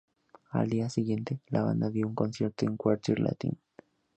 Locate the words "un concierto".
2.07-2.65